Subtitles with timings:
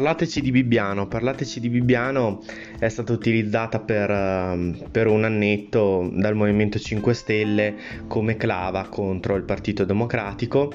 [0.00, 1.08] Parlateci di Bibbiano.
[1.08, 2.42] Parlateci di Bibbiano
[2.78, 7.74] è stata utilizzata per, ehm, per, un annetto dal Movimento 5 Stelle
[8.06, 10.72] come clava contro il Partito Democratico,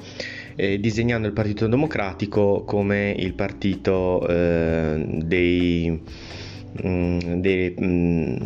[0.54, 6.00] eh, disegnando il Partito Democratico come il partito eh, dei,
[6.86, 8.36] mm, dei, mm,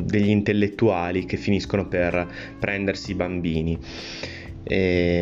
[0.00, 2.24] degli intellettuali che finiscono per
[2.60, 3.76] prendersi i bambini.
[4.62, 4.76] E,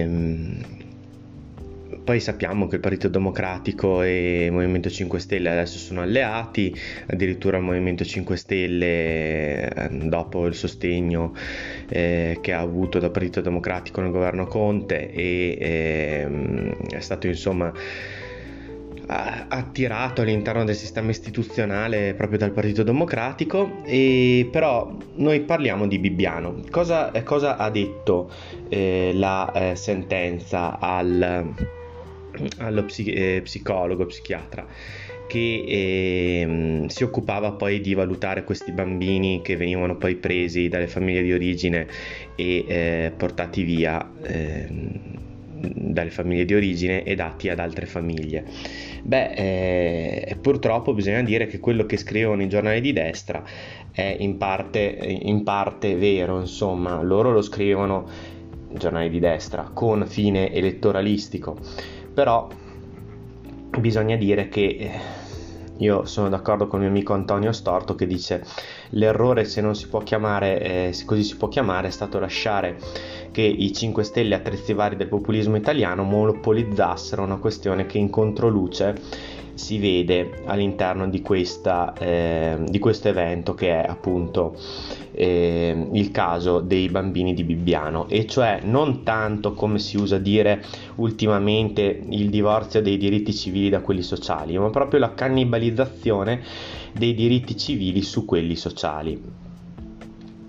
[0.05, 0.57] ehm,
[2.13, 7.57] poi sappiamo che il Partito Democratico e il Movimento 5 Stelle adesso sono alleati, addirittura
[7.57, 11.35] il Movimento 5 Stelle eh, dopo il sostegno
[11.89, 17.73] eh, che ha avuto dal Partito Democratico nel governo Conte e, eh, è stato insomma
[19.05, 23.81] attirato all'interno del sistema istituzionale proprio dal Partito Democratico.
[23.85, 26.61] E però noi parliamo di Bibbiano.
[26.71, 28.31] Cosa, cosa ha detto
[28.69, 31.81] eh, la eh, sentenza al
[32.59, 34.67] allo psi- eh, psicologo, psichiatra
[35.33, 41.23] che eh, si occupava poi di valutare questi bambini che venivano poi presi dalle famiglie
[41.23, 41.87] di origine
[42.37, 44.69] e eh, portati via eh,
[45.63, 48.45] dalle famiglie di origine e dati ad altre famiglie.
[49.03, 53.43] Beh, eh, purtroppo bisogna dire che quello che scrivono i giornali di destra
[53.91, 58.07] è in parte, in parte vero, insomma, loro lo scrivono
[58.75, 61.57] giornali di destra con fine elettoralistico
[62.13, 62.49] però
[63.79, 64.91] bisogna dire che eh,
[65.79, 68.45] io sono d'accordo con il mio amico Antonio Storto che dice
[68.91, 72.77] l'errore se non si può chiamare, eh, se così si può chiamare, è stato lasciare
[73.33, 78.95] che i 5 Stelle attrezzi vari del populismo italiano monopolizzassero una questione che in controluce
[79.55, 84.57] si vede all'interno di, questa, eh, di questo evento che è appunto
[85.13, 88.09] eh, il caso dei bambini di Bibbiano.
[88.09, 90.63] E cioè non tanto come si usa dire
[90.97, 96.43] ultimamente il divorzio dei diritti civili da quelli sociali ma proprio la cannibalizzazione
[96.93, 99.21] dei diritti civili su quelli sociali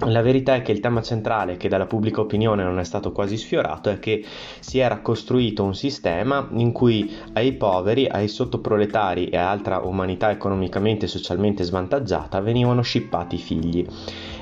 [0.05, 3.37] la verità è che il tema centrale che dalla pubblica opinione non è stato quasi
[3.37, 4.23] sfiorato è che
[4.59, 10.31] si era costruito un sistema in cui ai poveri, ai sottoproletari e a altra umanità
[10.31, 13.85] economicamente e socialmente svantaggiata venivano scippati i figli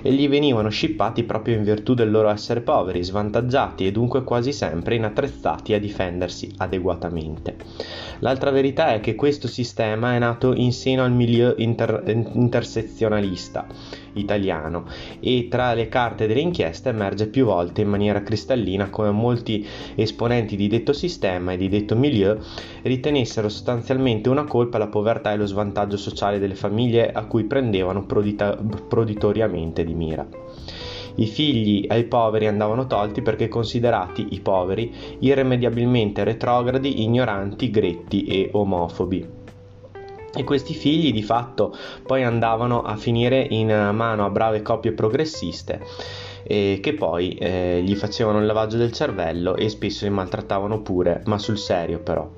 [0.02, 4.52] e gli venivano scippati proprio in virtù del loro essere poveri, svantaggiati e dunque quasi
[4.52, 7.56] sempre inattrezzati a difendersi adeguatamente.
[8.20, 13.68] L'altra verità è che questo sistema è nato in seno al milieu inter- intersezionalista
[14.14, 14.86] italiano
[15.20, 20.56] e tra le carte delle inchieste emerge più volte in maniera cristallina come molti esponenti
[20.56, 22.38] di detto sistema e di detto milieu
[22.84, 28.06] ritenessero sostanzialmente una colpa la povertà e lo svantaggio sociale delle famiglie a cui prendevano
[28.06, 28.58] prodita-
[28.88, 30.28] proditoriamente di mira.
[31.16, 38.50] I figli ai poveri andavano tolti perché considerati i poveri irrimediabilmente retrogradi, ignoranti, gretti e
[38.54, 39.40] omofobi
[40.34, 41.76] e questi figli di fatto
[42.06, 45.80] poi andavano a finire in mano a brave coppie progressiste
[46.44, 51.22] eh, che poi eh, gli facevano il lavaggio del cervello e spesso li maltrattavano pure,
[51.26, 52.30] ma sul serio però.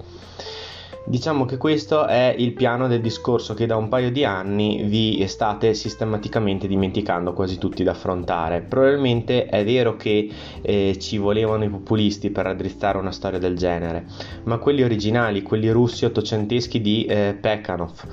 [1.05, 5.27] Diciamo che questo è il piano del discorso che da un paio di anni vi
[5.27, 8.61] state sistematicamente dimenticando quasi tutti da affrontare.
[8.61, 10.29] Probabilmente è vero che
[10.61, 14.05] eh, ci volevano i populisti per raddrizzare una storia del genere,
[14.43, 18.07] ma quelli originali, quelli russi ottocenteschi di eh, Pekhanov,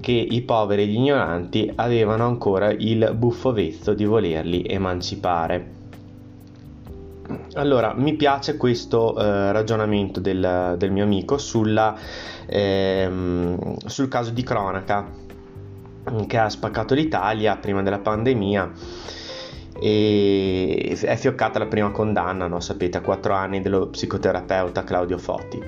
[0.00, 5.84] che i poveri e gli ignoranti avevano ancora il buffo vezzo di volerli emancipare.
[7.54, 11.96] Allora, mi piace questo eh, ragionamento del, del, mio amico sulla,
[12.46, 15.24] ehm, sul caso di cronaca
[16.26, 18.72] che ha spaccato l'Italia prima della pandemia
[19.78, 22.60] e è fioccata la prima condanna, no?
[22.60, 25.62] sapete, a quattro anni dello psicoterapeuta Claudio Foti,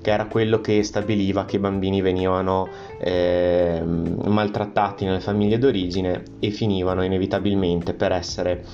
[0.00, 6.50] che era quello che stabiliva che i bambini venivano eh, maltrattati nelle famiglie d'origine e
[6.50, 8.64] finivano inevitabilmente per essere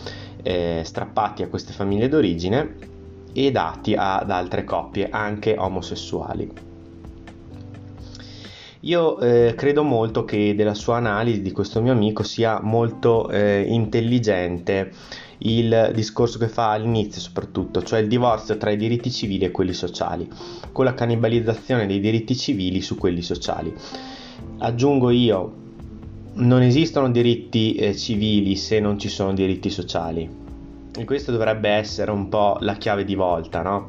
[0.49, 2.75] eh, strappati a queste famiglie d'origine
[3.35, 6.51] e dati ad altre coppie, anche omosessuali.
[8.81, 13.67] Io eh, credo molto che della sua analisi di questo mio amico sia molto eh,
[13.69, 14.91] intelligente
[15.41, 19.75] il discorso che fa all'inizio soprattutto, cioè il divorzio tra i diritti civili e quelli
[19.75, 20.27] sociali,
[20.73, 23.73] con la cannibalizzazione dei diritti civili su quelli sociali.
[24.59, 25.68] Aggiungo io,
[26.39, 30.47] non esistono diritti eh, civili se non ci sono diritti sociali.
[30.97, 33.89] E questo dovrebbe essere un po' la chiave di volta, no?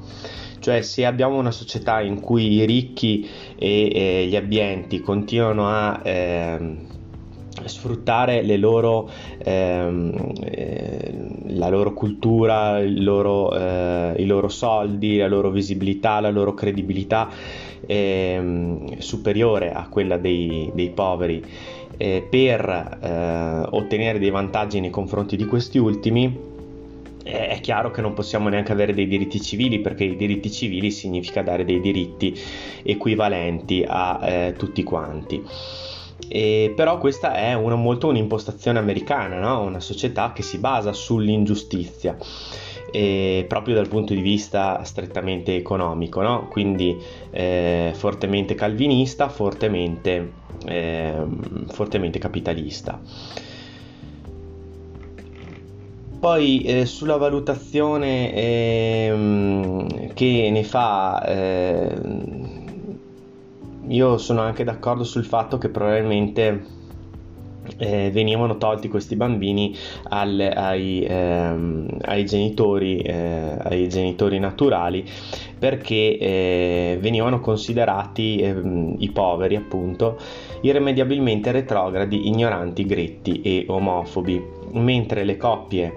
[0.59, 5.99] Cioè se abbiamo una società in cui i ricchi e, e gli abbienti continuano a...
[6.03, 6.87] Eh,
[7.65, 11.13] sfruttare loro, ehm, eh,
[11.47, 17.29] la loro cultura, loro, eh, i loro soldi, la loro visibilità, la loro credibilità
[17.85, 21.43] ehm, superiore a quella dei, dei poveri
[21.99, 26.47] eh, per eh, ottenere dei vantaggi nei confronti di questi ultimi
[27.21, 31.43] è chiaro che non possiamo neanche avere dei diritti civili perché i diritti civili significa
[31.43, 32.33] dare dei diritti
[32.83, 35.43] equivalenti a eh, tutti quanti.
[36.27, 39.61] E, però questa è una, molto un'impostazione americana, no?
[39.61, 42.17] una società che si basa sull'ingiustizia.
[42.91, 46.47] E proprio dal punto di vista strettamente economico, no?
[46.50, 46.97] quindi
[47.31, 50.31] eh, fortemente calvinista, fortemente,
[50.65, 51.25] eh,
[51.68, 53.01] fortemente capitalista.
[56.19, 61.95] Poi eh, sulla valutazione eh, che ne fa eh,
[63.88, 66.77] io sono anche d'accordo sul fatto che probabilmente
[67.79, 69.75] eh, venivano tolti questi bambini
[70.09, 75.03] al, ai, ehm, ai, genitori, eh, ai, genitori, naturali
[75.57, 80.17] perché eh, venivano considerati ehm, i poveri appunto
[80.61, 84.41] irrimediabilmente retrogradi, ignoranti, gretti e omofobi,
[84.71, 85.95] mentre le coppie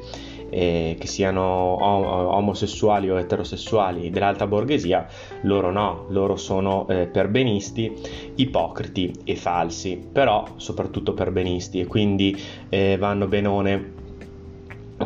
[0.53, 5.07] eh, che siano omosessuali o eterosessuali dell'alta borghesia,
[5.43, 7.91] loro no, loro sono eh, perbenisti,
[8.35, 12.39] ipocriti e falsi, però soprattutto perbenisti e quindi
[12.69, 14.01] eh, vanno benone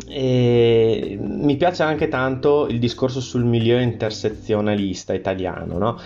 [0.06, 6.00] e mi piace anche tanto il discorso sul milieu intersezionalista italiano, no?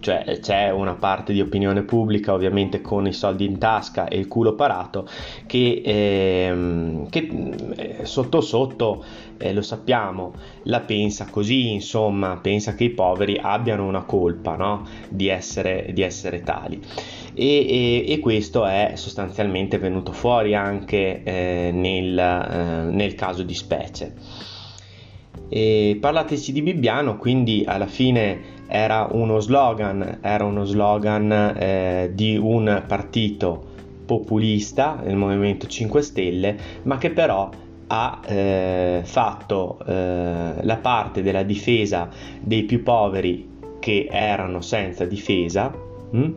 [0.00, 4.28] Cioè c'è una parte di opinione pubblica, ovviamente con i soldi in tasca e il
[4.28, 5.08] culo parato,
[5.46, 7.28] che, ehm, che
[7.76, 9.04] eh, sotto sotto,
[9.38, 10.34] eh, lo sappiamo,
[10.64, 14.86] la pensa così, insomma, pensa che i poveri abbiano una colpa, no?
[15.08, 16.80] Di essere, di essere tali
[17.34, 23.54] e, e, e questo è sostanzialmente venuto fuori anche eh, nel, eh, nel, caso di
[23.54, 24.14] specie.
[25.48, 32.36] E parlateci di Bibbiano, quindi alla fine era uno slogan, era uno slogan eh, di
[32.36, 33.72] un partito
[34.06, 37.50] populista, il Movimento 5 Stelle, ma che però
[37.86, 42.08] ha eh, fatto eh, la parte della difesa
[42.40, 45.72] dei più poveri che erano senza difesa.
[46.10, 46.32] Hm?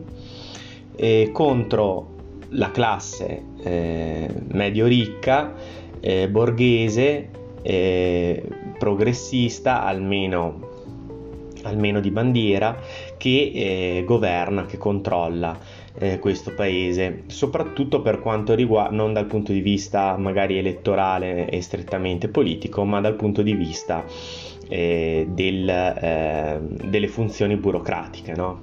[0.98, 2.16] Eh, contro
[2.50, 5.54] la classe eh, medio ricca,
[6.00, 7.30] eh, borghese,
[7.62, 8.42] eh,
[8.78, 10.66] progressista, almeno,
[11.62, 12.76] almeno, di bandiera,
[13.16, 15.58] che eh, governa, che controlla
[15.98, 21.60] eh, questo paese, soprattutto per quanto riguarda, non dal punto di vista magari elettorale e
[21.60, 24.04] strettamente politico, ma dal punto di vista
[24.68, 28.34] del, delle funzioni burocratiche.
[28.34, 28.60] No?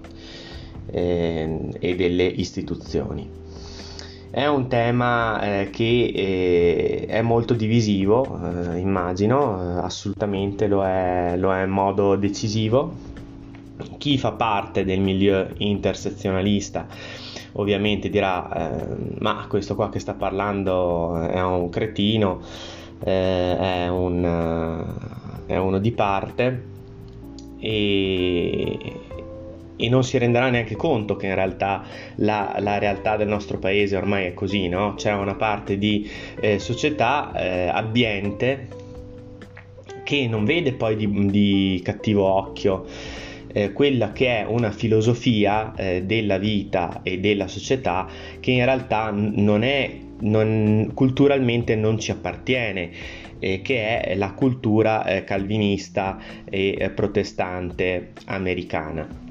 [0.91, 3.43] Eh, e delle istituzioni.
[4.29, 11.35] È un tema eh, che eh, è molto divisivo, eh, immagino, eh, assolutamente lo è,
[11.37, 13.13] lo è in modo decisivo.
[13.97, 16.87] Chi fa parte del milieu intersezionalista
[17.57, 22.42] ovviamente dirà eh, ma questo qua che sta parlando è un cretino,
[23.04, 24.94] eh, è, un,
[25.45, 26.63] è uno di parte
[27.59, 28.77] e,
[29.77, 31.83] e non si renderà neanche conto che in realtà
[32.15, 34.94] la, la, realtà del nostro paese ormai è così, no?
[34.95, 38.67] C'è una parte di eh, società eh, abbiente
[40.03, 42.85] che non vede poi di, di cattivo occhio
[43.55, 48.05] eh, quella che è una filosofia eh, della vita e della società
[48.41, 52.91] che in realtà non è, non, culturalmente non ci appartiene
[53.39, 59.24] eh, che è la cultura eh, calvinista e eh, protestante americana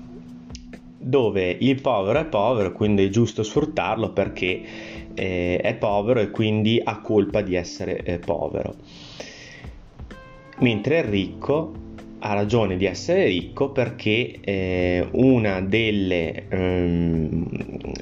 [1.04, 4.62] dove il povero è povero, quindi è giusto sfruttarlo perché
[5.14, 8.74] eh, è povero e quindi ha colpa di essere eh, povero.
[10.60, 11.83] Mentre il ricco
[12.26, 17.46] ha ragione di essere ricco perché eh, uno um,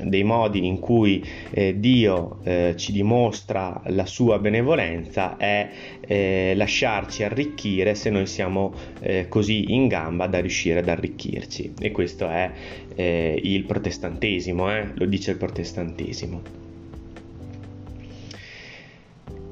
[0.05, 5.69] dei modi in cui eh, Dio eh, ci dimostra la sua benevolenza è
[6.07, 11.75] eh, lasciarci arricchire se noi siamo eh, così in gamba da riuscire ad arricchirci.
[11.81, 12.49] E questo è
[12.95, 16.43] eh, il protestantesimo, lo dice il protestantesimo.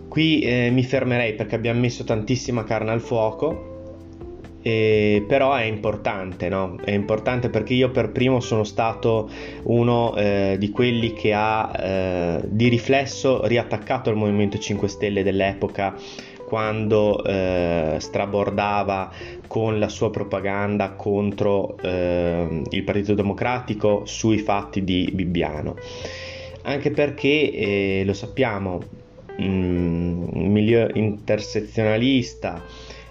[0.09, 3.70] Qui eh, mi fermerei perché abbiamo messo tantissima carne al fuoco,
[4.62, 6.76] eh, però è importante, no?
[6.85, 9.31] È importante perché io per primo sono stato
[9.64, 15.95] uno eh, di quelli che ha eh, di riflesso riattaccato il Movimento 5 Stelle dell'epoca
[16.50, 19.12] quando eh, strabordava
[19.47, 25.76] con la sua propaganda contro eh, il Partito Democratico sui fatti di Bibbiano.
[26.62, 28.81] Anche perché, eh, lo sappiamo,
[29.38, 32.62] un milieu intersezionalista,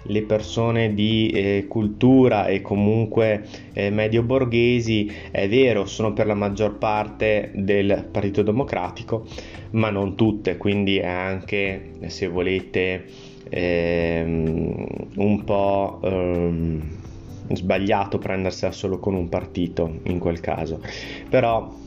[0.02, 6.34] le persone di eh, cultura e comunque eh, medio borghesi, è vero, sono per la
[6.34, 9.26] maggior parte del Partito Democratico,
[9.72, 13.04] ma non tutte, quindi è anche, se volete,
[13.48, 16.82] ehm, un po' ehm,
[17.52, 20.80] sbagliato prendersela solo con un partito in quel caso.
[21.28, 21.78] Però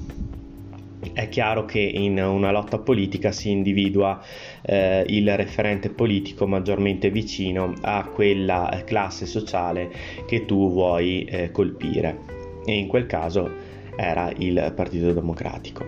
[1.14, 4.22] è chiaro che in una lotta politica si individua
[4.62, 9.92] eh, il referente politico maggiormente vicino a quella classe sociale
[10.26, 12.20] che tu vuoi eh, colpire
[12.66, 13.52] e in quel caso
[13.96, 15.86] era il Partito Democratico.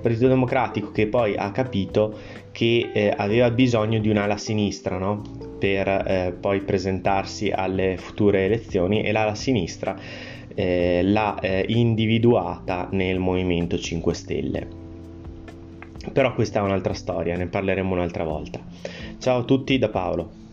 [0.00, 2.18] Partito Democratico che poi ha capito
[2.52, 5.22] che eh, aveva bisogno di un'ala sinistra no?
[5.58, 9.96] per eh, poi presentarsi alle future elezioni e l'ala sinistra
[10.54, 14.68] eh, l'ha eh, individuata nel Movimento 5 Stelle.
[16.12, 18.60] Però questa è un'altra storia, ne parleremo un'altra volta.
[19.18, 20.43] Ciao a tutti da Paolo.